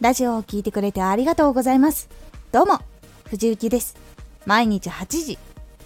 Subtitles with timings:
[0.00, 2.08] ラジオを聴いてくれてありがとうございます。
[2.52, 2.78] どうも、
[3.24, 3.96] 藤幸です。
[4.46, 5.38] 毎日8時、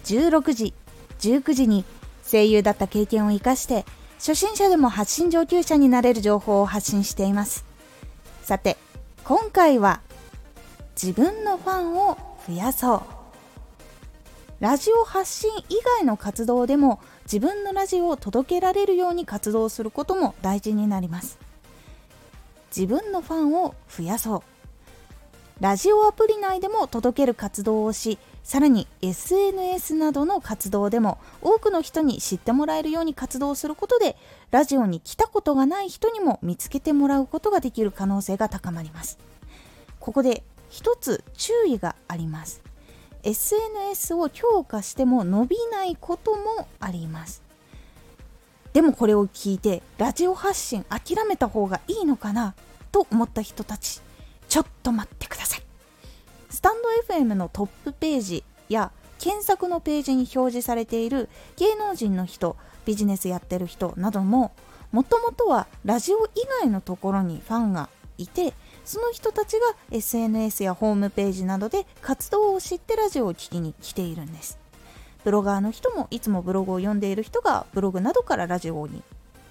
[0.05, 0.73] 16時、
[1.19, 1.83] 19時に
[2.25, 3.83] 声優だった経験を活かして、
[4.19, 7.65] 初心者でも発信上級者になれる情報を発信しています。
[8.41, 8.77] さて、
[9.25, 9.99] 今回は、
[10.95, 13.01] 自分のファンを増やそう。
[14.61, 21.37] ラジオ発信以外の活動でも自分のラジオを届けられるように活動することも大事になります。
[22.75, 24.41] 自分のファンを増やそう。
[25.59, 34.17] ラジオアプリ内でも届ける活動をしさらに SNS などの活動でも多くの人に知ってもらえるように活動することで
[34.51, 39.17] ラジオに来たことがない人にも見つけてもらうことができる可能性が高まります。
[39.99, 42.61] ここで一つ注意があります。
[43.23, 47.44] SNS を強化しても伸びないこともあります。
[48.75, 52.55] でもこれを聞いてラジオ発信諦めた方がいいのかな？
[52.91, 54.01] と思った人たち
[54.49, 55.61] ちょっと待ってください。
[56.49, 64.51] スタンド FM のトップページや検索のページに表示されている芸能人の人ビジネスやってる人なども
[64.91, 74.59] もともとはラジオ以外のところにファンがいてその人たちが SNS やホームページなどで活動を知ってラジオを聴きに来ているんです。
[75.25, 79.01] ブロガーの人もいつもブログを読んでいる人がブログなどからラジオに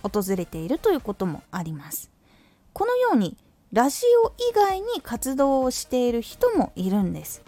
[0.04, 2.12] 訪れているということもあります。
[2.72, 3.36] このように
[3.72, 7.42] ラジオ以外に活動をしている人もいるんです。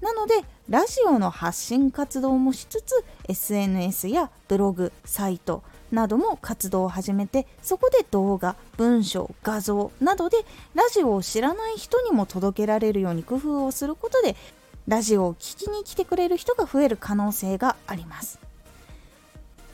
[0.00, 0.34] なので
[0.68, 5.62] ラジオの発信活動もしつつ SNS やブログサイト
[5.92, 10.38] なども活動を始めてそこで動画文章画像などで
[10.74, 14.36] ラジオを知らない人にも届けられるように工夫をすることで
[14.88, 18.40] ラジオを聴きに来てくれる人が増える可能性があります。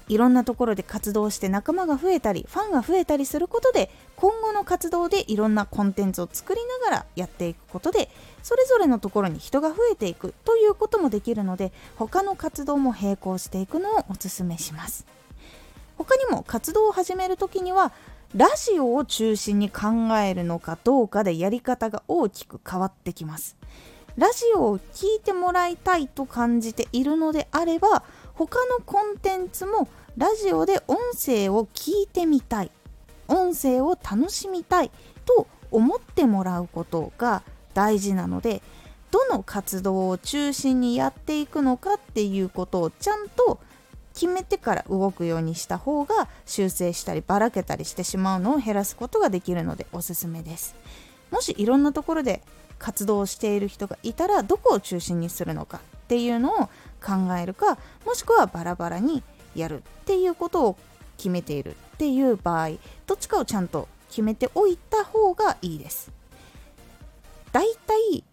[0.08, 8.10] いろんなところで活動して仲間が増えたりファンが増えたりすることで今後の活動でいろんなコンテンツを作りながらやっていくことで
[8.42, 15.06] それぞれのところに人が増えていくということもできるので他の活動も並行していくのをおすすめします。
[15.96, 17.92] 他にも活動を始める時には
[18.36, 23.56] ラジオを中心に考えるのかどうかでやり方が大きく変わってきます。
[24.16, 28.04] ラジオを聴いてもらいたいと感じているのであれば
[28.34, 32.70] 他のコンテンツもラジオで音声を聞いてみたい
[33.26, 34.90] 音声を楽しみたい
[35.24, 37.42] と思ってもらうことが
[37.74, 38.62] 大事なので
[39.10, 43.60] どの活動を中心にやっていくのかっていうことをちゃんと
[44.12, 50.76] 決めてから動くようにした方が修正したりばらけたりしてしまうのを減らすことができるのでおすすめです。
[51.30, 52.42] もしいろんなところで
[52.78, 56.66] 活動している人がいたらどこを中心にするのかっていうのを
[57.02, 59.22] 考えるかもしくはバラバラに
[59.54, 60.76] やるっていうことを
[61.16, 62.70] 決めているっていう場合
[63.06, 66.12] どっちかをちゃんと決めておいた方がいいです。
[67.52, 68.24] だいたい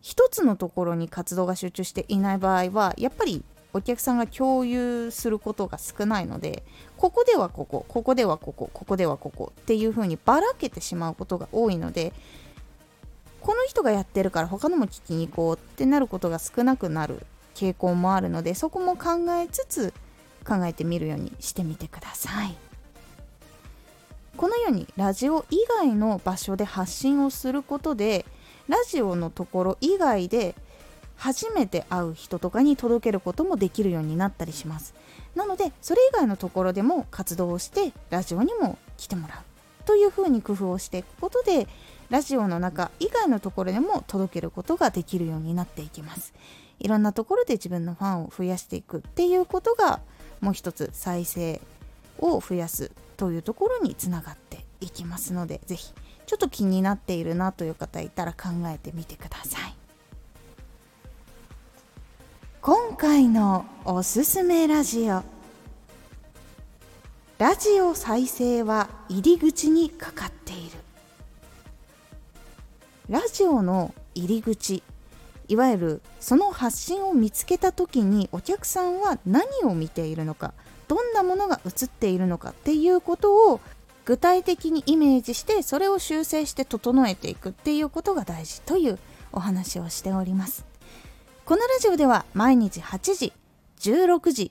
[0.00, 6.64] 一つのところに活動が集中していない場合はやっぱりお客さんが共有することが少ないので
[6.96, 12.12] ここではここここではここここではここっていう風にばらけてしまうことが多いので
[13.48, 19.94] この人がやってるから他のも聞きに行こうってなることが少なくなる傾向もあるのでそこも考えつつ
[20.46, 22.54] 考えてみるようにしてみてください。
[24.36, 28.26] このようにラジオ以外の場所で発信をすることで
[28.68, 30.54] ラジオのところ以外で
[31.16, 34.92] 初めて会う人とかに届けることもできるようになったりします。
[35.34, 39.47] なのでそれ以外のところでも活動をしてラジオにも来てもらう。
[39.88, 41.66] というふうに工夫をしていくことで
[42.10, 46.34] ラジオの中以外のところでも届けることができるようになっていきます。
[46.78, 50.00] いろんなところで自分のファンを増やしていくっていうことが
[50.42, 51.62] もう一つ再生
[52.18, 55.94] を増やすというところにつながっていきますので是非
[56.26, 59.74] ちょっと気になっているなという方いたら考えてみてください。
[62.60, 65.37] 今回のおすすめラジオ。
[67.38, 70.78] ラジオ再生は入り口にかかっている。
[73.08, 74.82] ラジオの入り口
[75.46, 80.52] いわゆるその発信を見つけた時にお客さんは何を見ているのか
[80.88, 83.60] どんなものが映っているのかっていうことを
[84.04, 88.98] 具体的にイメージしてそれを修正して整えていくっていうことが大事という
[89.30, 90.66] お話をしております。
[91.44, 93.32] このラジオでは毎日8時
[93.78, 94.50] 16時